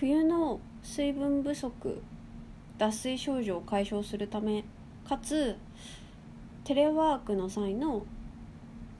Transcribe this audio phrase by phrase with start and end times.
[0.00, 2.00] 冬の水分不足
[2.78, 4.62] 脱水症状を解消するため
[5.08, 5.56] かつ
[6.62, 8.06] テレワークの際の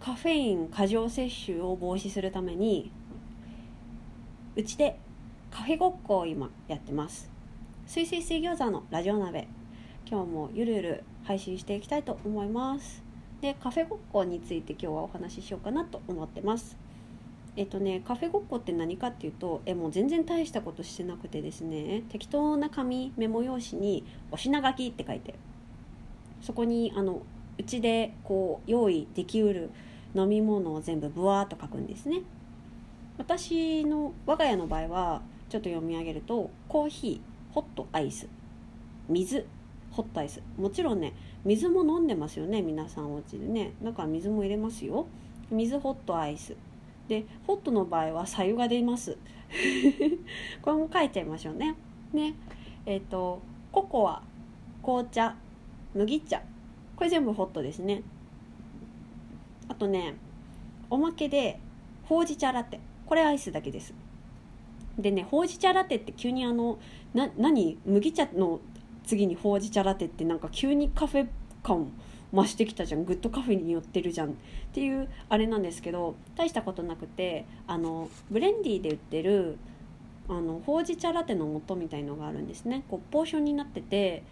[0.00, 2.90] カフェイン過剰摂取を防止するために
[4.56, 4.98] うちで
[5.52, 7.30] カフェごっこを今やってます。
[7.86, 9.46] 水水水餃子のラジオ鍋。
[10.04, 13.04] 今日もゆるゆる配信していきたいと思います。
[13.40, 16.87] でカフェごっこについて今日はお話ししようかなと思ってます。
[17.58, 25.34] えっとねカフェごっこって何かっていうとえもう全然大したことしてなくてですね適当な紙メモ用紙に「お品書き」って書いて
[26.40, 27.22] そこにあの
[27.58, 29.70] うちでこう用意できうる
[30.14, 32.22] 飲み物を全部ブワーっと書くんですね。
[33.18, 38.28] 私の我が家の場合はちょっと読み上げるとコーヒーホットアイス
[39.08, 39.44] 水
[39.90, 40.40] ホットアイス。
[40.56, 41.12] もちろんね
[41.44, 43.72] 水も飲んでますよね皆さんお家でね。
[43.82, 45.08] だから水も入れますよ。
[45.50, 46.54] 水ホットアイス。
[47.08, 49.16] でホットの場合は白湯が出ます。
[50.60, 51.74] これも書いちゃいましょうね。
[52.12, 52.34] ね
[52.86, 53.40] えっ、ー、と
[53.72, 54.22] ココア
[54.82, 55.34] 紅茶
[55.94, 56.42] 麦茶。
[56.96, 58.02] これ全部ホットですね。
[59.68, 60.14] あとね
[60.90, 61.58] おまけで
[62.04, 62.80] ほうじ茶ラテ。
[63.06, 63.94] これアイスだけです。
[64.98, 66.78] でねほうじ茶ラテって急にあの
[67.14, 67.78] な何？
[67.86, 68.60] 麦茶の
[69.04, 71.28] 次にほうじ茶ラテってなんか急にカフェ
[71.62, 71.90] 感
[72.34, 73.04] 増してきたじゃん。
[73.04, 74.30] グッドカフェに寄ってるじゃん。
[74.30, 74.32] っ
[74.72, 79.58] ていうあれなんですけど大したことなくてあのブレンディーで売ってる
[80.28, 82.84] あのほうじ茶ラテの素みたいのがあるんですね。
[82.88, 84.22] こうポーションになってて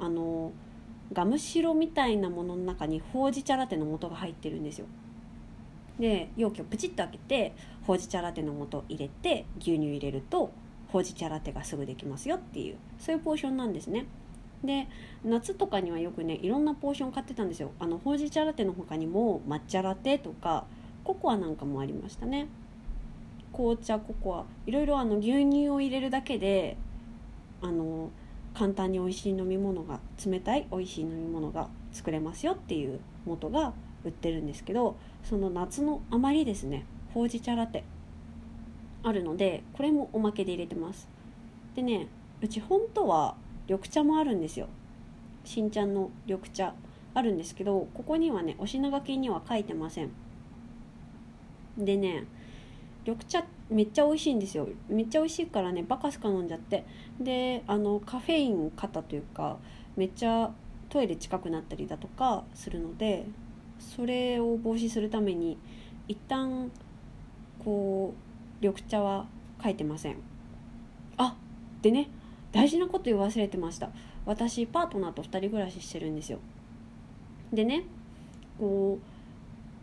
[0.00, 0.52] あの
[1.12, 4.86] ガムシロみたいなものの中にほうじ茶ラテの素が入ってるんですよ。
[5.98, 7.52] で容器をプチッと開けて
[7.86, 10.50] ほうじ茶ラテの素入れて牛乳入れると
[10.88, 14.06] ほうじ茶ラテがすぐできますよっていうそういうポーションなんですね。
[14.64, 14.88] で
[15.24, 17.72] 夏とかにはよくねいろんなポーション買ってたんですよ。
[17.78, 20.64] あのほうじ茶ラテの他にも抹茶ラテとか
[21.04, 22.48] ココアなんかもありましたね。
[23.52, 26.76] 紅茶ココアいろいろあの牛乳を入れるだけで
[27.62, 28.10] あの
[28.54, 33.72] 簡単に美味しい飲み物が冷たい美味しい飲み物が作れますよっていう元が
[34.04, 37.84] 売ってるんですけどその夏の余りですねほうじ茶ラテ
[39.02, 41.08] あるのでこれもおまけで入れてます。
[41.74, 42.08] でね
[42.40, 43.36] うち本当は
[43.68, 44.68] 緑茶もあるんですよ。
[45.44, 46.74] 新ちゃんの緑茶。
[47.16, 50.10] あるんですけどここにはねお品書きには書いてません。
[51.78, 52.24] でね
[53.06, 54.68] 緑茶めっちゃ美味しいんですよ。
[54.88, 56.84] めっちゃ美味しいからねバカすか飲んじゃって。
[57.20, 59.58] であのカフェイン型というか
[59.96, 60.50] めっちゃ
[60.88, 63.26] トイレ近くなったりだとかするので
[63.78, 65.56] それを防止するために
[66.08, 66.70] 一旦
[67.64, 69.26] こう緑茶は
[69.62, 70.16] 書いてません。
[71.16, 71.36] あ
[71.80, 72.08] でね
[72.54, 73.90] 大事なこと言い忘れてました。
[74.24, 76.38] 私パートナーと2人暮らししてるんですよ。
[77.52, 77.82] でね
[78.60, 79.04] こう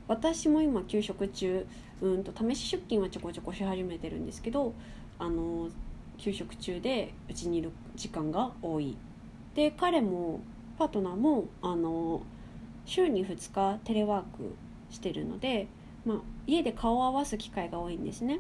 [0.08, 1.68] 私も今休職中
[2.02, 4.74] うんと試し出勤はちょこちょこし始めてるんですけど
[5.20, 5.70] あの
[6.18, 8.96] 休職中でうちにいる時間が多い。
[9.54, 10.40] で彼も
[10.80, 12.22] パートナーもあの
[12.86, 14.56] 週に2日テレワーク
[14.90, 15.68] してるので、
[16.06, 16.18] まあ、
[16.48, 18.40] 家で顔を合わす機会が多いんですね。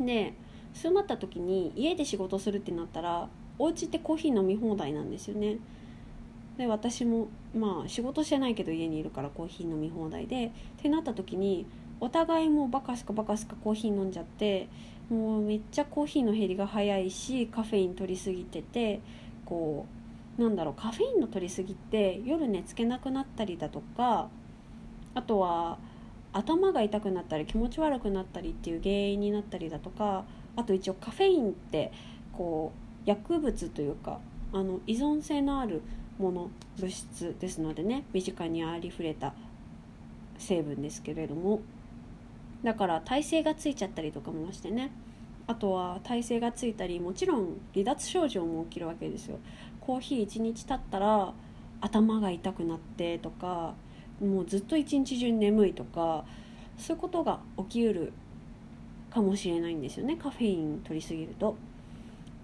[0.00, 0.32] で
[0.74, 5.58] そうなった時に家で仕事するってなったらお家ってコーヒー飲み放題なんですよね。
[6.56, 10.46] で私もまあ仕事してないけど家にいるからコーヒー飲み放題で。
[10.46, 10.50] っ
[10.82, 11.66] てなった時に
[12.00, 14.68] お互いもバカすかバカすかコーヒー飲んじゃって
[15.10, 19.00] もうめっちゃコーヒーの減りが早いしカフェイン取りすぎてて
[19.44, 19.86] こ
[20.38, 24.28] うなんだろうカフェインの取りすぎって夜寝つけなくなったりだとか
[25.14, 25.78] あとは
[26.32, 30.24] 頭が痛くなったり気持ち悪くなったりっていう原因になったりだとか
[30.56, 31.92] あと一応カフェインって
[32.32, 32.72] こ
[33.06, 34.20] う薬物というか
[34.52, 35.82] あの依存性のある
[36.18, 39.34] もの物質ですのでね身近にありふれた
[40.38, 41.60] 成分ですけれども。
[42.62, 44.90] だから耐性がついちゃったりとかもしてね。
[45.46, 49.38] あとは耐性がついたりもちろん離脱症状も起きるわけですよ。
[49.80, 51.32] コーヒー1日経ったら
[51.80, 53.74] 頭が痛くなってとか
[54.20, 56.24] もうずっと一日中眠いとか
[56.76, 58.12] そういうことが起きうる
[59.10, 60.16] かもしれないんですよね。
[60.16, 61.56] カフェイン取りすぎると。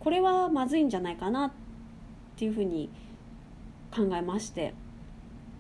[0.01, 1.53] これはまずいんじゃないかなっ
[2.37, 2.91] ていうふうに
[3.91, 4.75] 考えまして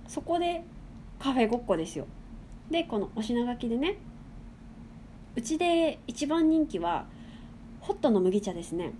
[0.06, 0.62] そこで
[1.18, 2.06] カフェごっこですよ。
[2.70, 3.98] でこのお品書きでね
[5.34, 7.06] うちで一番人気は
[7.80, 8.92] ホットの麦茶ですね。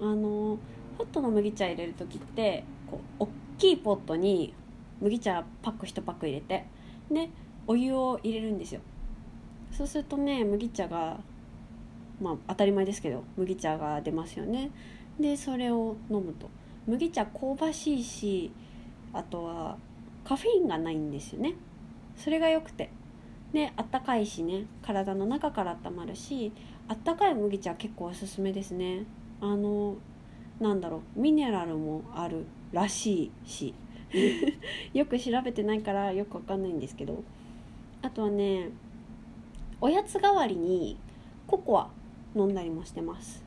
[0.00, 0.58] あの
[0.98, 3.28] ホットの麦茶入れる時ってこう大
[3.58, 4.54] きいポットに
[5.00, 6.66] 麦茶パック1パック入れて
[7.10, 7.30] で
[7.66, 8.80] お湯を入れるんですよ。
[9.72, 11.20] そうするとね麦茶が
[12.20, 14.70] まあ当たり前ですけど麦茶が出ますよね。
[15.18, 16.50] でそれを飲むと。
[16.86, 18.52] 麦茶香ばしいし
[19.12, 19.76] あとは
[20.24, 21.54] カフェインがないんですよね。
[22.16, 22.90] それが良くて。
[23.52, 26.52] であったかいしね体の中から温まるし
[26.86, 29.04] あったかい麦茶結構おすすめですね。
[29.40, 29.96] あの
[30.60, 33.74] なんだろうミネラルもあるらしいし。
[34.92, 37.22] よく調べてないからよくわかんないんですけど
[38.02, 38.70] あとはね
[39.80, 40.96] おやつ代わりに
[41.46, 41.90] ココア
[42.34, 43.44] 飲んだりもしてます。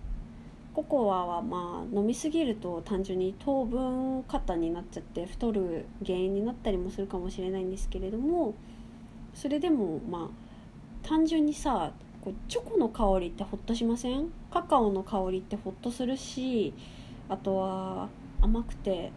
[0.73, 8.55] ココアはまあ飲みすぎると単純に糖分過多になっちゃって太る原因になったりもするかもしれないんですけれども
[9.35, 14.31] それでもまあ単純にさこうチョコの香りってホッとしません？
[14.49, 16.73] カカオの香りってホッとするし
[17.29, 18.09] あとは
[18.41, 19.11] 甘くて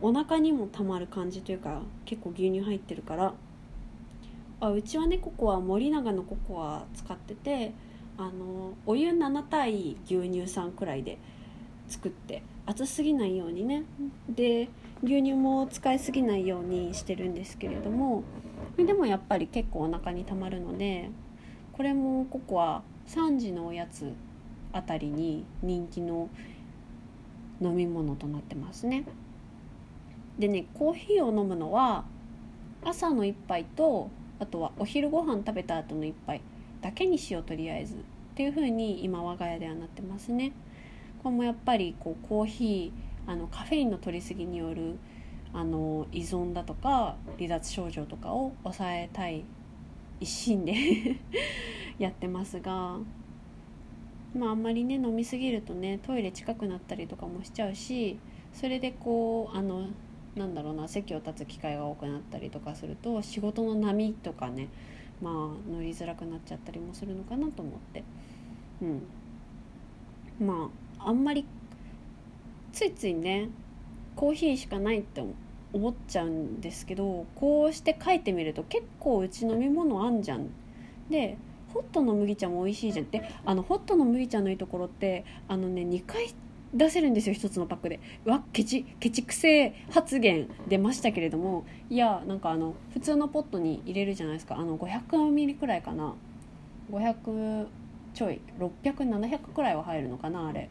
[0.00, 3.34] お腹にもたまる感じというか結構牛乳入ってるから。
[4.60, 7.72] あうちはねココア森永のココア使ってて
[8.16, 11.18] あのお湯7対牛乳3くらいで
[11.88, 13.84] 作って熱すぎないようにね。
[14.28, 14.68] で
[15.02, 18.22] 牛乳も使いすぎないようにしてるんですけれども
[18.78, 21.10] でもやっぱり結構お腹にたまるので
[21.72, 24.14] これもココア3時のおやつ
[24.72, 26.30] あたりに人気の
[27.60, 29.04] 飲み物となってますね。
[30.38, 32.04] でねコーヒーを飲むのは
[32.84, 36.40] 朝の1杯とあとはお昼ご飯食べた後の1杯
[36.80, 37.98] だけにしようとりあえずっ
[38.34, 40.52] ていう風に今我が家ではなってますね。
[41.22, 44.98] これもやっぱりこうコーヒーあのカフェインの取りすぎによる
[45.54, 49.44] あの依存だとか離脱症状とかを抑えたい
[50.20, 50.74] 一心で
[51.98, 52.98] やってますが
[54.36, 58.18] まああんまりね飲みすぎるとねトイレ近くなったりとかもしちゃうし
[58.52, 59.86] それでこうあの
[60.36, 64.68] なんだろうな席を立つ機会が多くなったりとかすると仕事の波とかね
[65.22, 65.34] まあ
[65.70, 68.02] 乗りづらくなっちゃったりもするのかなと思って。
[68.82, 69.02] うん。
[70.44, 71.44] まああんまり
[72.72, 73.48] ついついね
[74.16, 75.22] コーヒーしかないって
[75.72, 80.48] 思っちゃうんですけどこうして書いてみると結構うち飲み物あんじゃん。
[81.10, 81.36] で
[81.72, 83.06] ホットの麦茶も美味しいじゃん。
[83.06, 86.26] ってあのホットの麦茶のいいところってあのね2回
[86.74, 88.00] 出せるんですよ1つのパックで。
[88.24, 94.56] うわケチケチくせ発言出ましたけれどもいやなんかあの普通のポットに入れるじゃないですか。
[94.58, 96.14] あの500ミリくらいかな。
[96.90, 97.66] 500
[98.12, 98.40] ちょい。
[98.58, 100.68] 600700くらいは入るのかなあれ。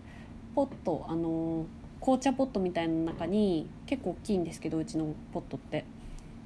[0.55, 1.65] ポットあの
[2.01, 5.85] 紅茶ポットみたいな中に結構大きいんですけどうちのポットって。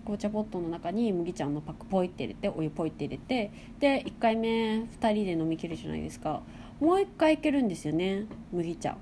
[0.03, 6.41] 紅茶ポットの中に麦茶のパックポイって入れてお湯ポイって入れてで1回目2人で飲みきるじゃないですか。
[6.79, 8.95] もう1回いけるんですよね麦茶。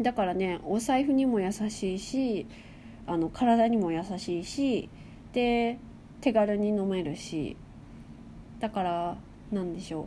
[0.00, 2.46] だからねお財布にも優しいし
[3.06, 4.88] あの体にも優しいし
[5.32, 5.78] で
[6.20, 7.56] 手軽に飲めるし
[8.60, 9.16] だから
[9.52, 10.06] なんでしょう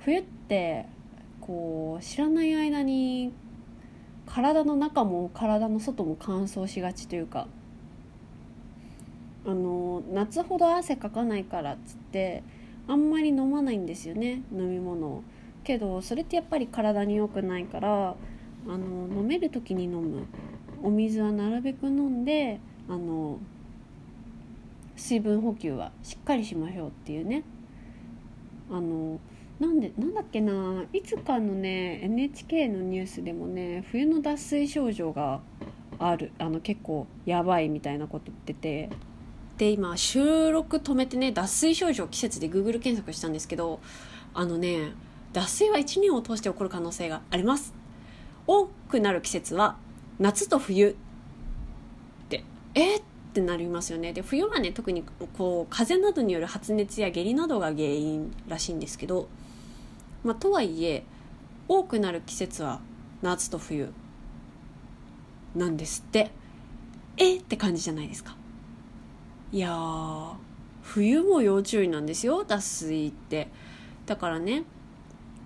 [0.00, 0.86] 冬って
[1.40, 3.32] こう知らない間に
[4.26, 7.48] 体の中も体の外も乾燥しがちというか
[9.46, 12.42] あの夏ほど汗かかないからっつって
[12.86, 15.22] あんまり飲まないんですよね飲み物を。
[15.64, 18.16] けどそれってやっぱり体に良くないから
[18.66, 20.26] あの飲める時に飲む
[20.82, 23.38] お水はなるべく飲んであの
[24.96, 27.42] 水分補給はしっかりしましょうっていうね。
[28.70, 29.18] あの
[29.58, 35.40] なんでなんだっけないつかのね NHK のニュースでもね冬の脱水症状が
[35.98, 36.32] ある。
[36.38, 38.90] あの結構やばいみたいなこと言ってて。
[39.58, 43.78] で今収録止めてね脱水症状季節で Google 検索したんですけど
[44.32, 44.92] あのね
[45.34, 47.79] 脱水は1年を通して起こる可能性があります。
[48.46, 49.76] 多くなる季節は
[50.18, 50.94] 夏と冬っ
[52.28, 52.44] て。
[52.74, 54.12] えってなりますよね。
[54.12, 55.04] で冬はね特に
[55.36, 59.28] こう風邪などによる発熱や下痢などが原因らしいんですけど、
[60.24, 61.04] まあ、とはいえ
[61.68, 62.80] 多くなる季節は
[63.22, 63.92] 夏と冬
[65.54, 66.32] なんですって。
[67.16, 68.36] えって感じじゃないですか。
[69.52, 70.32] いや
[70.82, 72.44] 冬も要注意なんですよ。
[72.44, 73.48] 脱水って。
[74.06, 74.64] だからね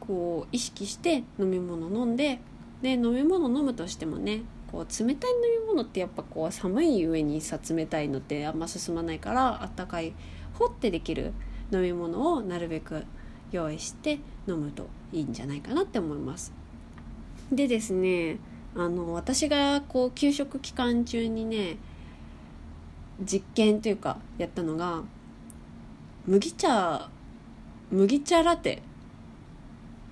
[0.00, 2.40] こう意識して飲み物飲んで
[2.84, 10.12] で飲み物飲むとしてもねこう冷たい飲み物ってやっぱこう寒い上にさ冷たいのってあんま進まないからあったかい
[10.58, 11.32] ホッてできる
[11.72, 13.06] 飲み物をなるべく
[13.52, 16.52] 用意して飲むといいんじゃないかなって思います。
[17.50, 18.36] でですね
[18.76, 21.78] あの私がこう給食期間中にね
[23.22, 25.04] 実験というかやったのが
[26.26, 27.08] 麦茶
[27.90, 28.82] 麦茶ラテ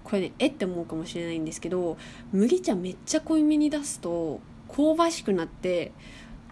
[0.05, 1.97] これねえって思うかもしれないんですけど
[2.33, 5.93] 麦茶めっちゃ濃いめに出すと香ばしくなって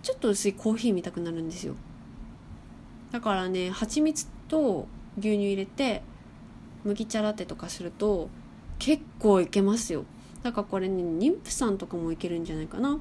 [0.03, 1.75] ちょっと薄いコーヒー見たくなるんですよ。
[3.11, 4.87] だからね蜂蜜と
[5.19, 6.03] 牛乳入れて
[6.85, 8.31] 麦茶ラテとかすると
[8.79, 10.05] 結構いけますよ。
[10.43, 12.99] だからこれね妊婦さんとかもいけるんじゃないかな。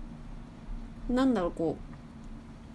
[1.10, 1.78] なんだろうこ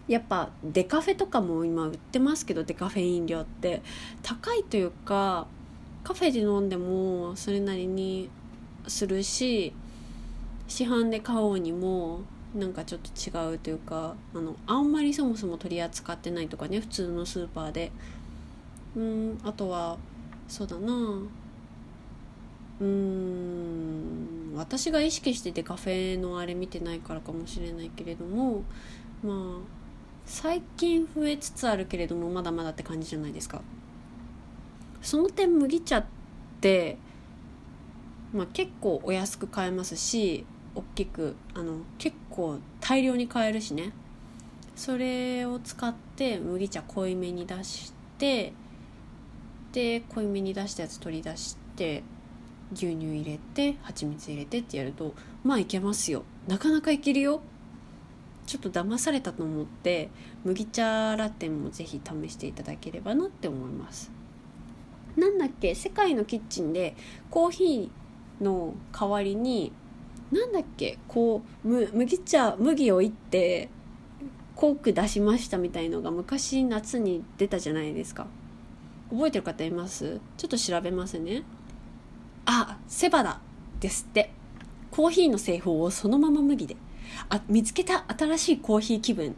[0.09, 3.83] うやっぱデカフェとかも今売ってますけどデカフェ飲料って。
[4.23, 5.47] 高いというか
[6.05, 8.31] カフェで飲んでもそれなりに
[8.87, 9.73] するし
[10.69, 12.21] 市販で買おうにも
[12.55, 17.91] なんかちょっと違うというかあのあんまりそもそも取り扱ってないとかね普通のスーパーで。
[18.97, 19.99] うんあとは
[20.49, 20.93] そうだな。
[22.81, 28.63] うん私が意識してデカフェのあれ見てないからかもしれないけれども
[29.23, 29.37] まあ
[30.27, 33.63] 最近増えつつあるけれどもまだまだって感じじゃないですか。
[35.05, 36.05] その点麦茶っ
[36.63, 36.97] て、
[38.33, 43.93] まあ、結構お安く買えますし大きくあの結構大量に買えるしね。
[44.75, 48.53] それを使って麦茶濃いめに出して
[49.73, 52.03] で濃いめに出したやつ取り出して
[52.73, 56.25] 牛乳入れて蜂蜜入れてってやるとまあいけますよ。
[56.49, 57.41] なかなかいけるよ。
[58.47, 60.09] ちょっと騙されたと思って
[60.45, 64.11] 麦茶ラテンもぜひ試していただければなって思います。
[65.17, 65.75] なんだっけ？
[65.75, 66.97] 世界のキッチンで
[67.31, 69.73] コーヒーの代わりに
[70.33, 70.99] なんだっけ？
[71.09, 73.69] こう麦茶麦をいって
[74.57, 78.27] コーク出しましたみたいのが昔夏に出たじゃないですか。
[79.11, 80.21] 覚えてる方います？
[80.37, 81.43] ちょっと調べますね。
[82.47, 83.41] あセバダ
[83.81, 84.33] ですって。
[84.91, 86.77] コーヒーの製法をそのまま麦で。
[87.29, 89.31] あ見つけた新しいコーヒー気分。
[89.31, 89.35] っ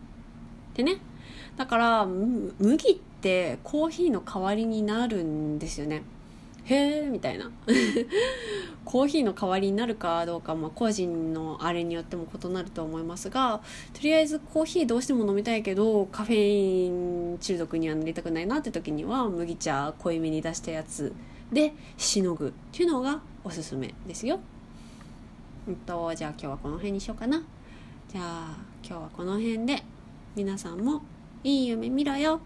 [0.74, 0.98] てね。
[1.56, 6.02] だから麦ってコーヒーの代わりになるんですよね
[6.64, 7.50] へえみたいな
[8.84, 13.60] コーヒーの代わりになるかどうか、まあ、個人のあれによっても異なると思いますが
[13.94, 21.12] とりあえずコーヒーどうしても飲みたいけどカフェイン中毒にはなりたくないなって時には麦茶濃いめに出したやつ
[21.52, 24.40] でしのぐっていうのがおすすめですよ。
[25.68, 27.42] うんとじゃあ今日はこの辺にしようかな。
[28.08, 29.82] じゃあ今日はこの辺で
[30.34, 31.02] 皆さんも
[31.44, 32.40] いい夢見ろよ。